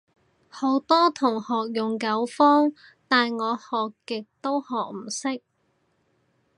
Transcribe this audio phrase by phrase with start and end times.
[0.49, 2.73] 好多同學用九方，
[3.07, 5.43] 但我學極都學唔識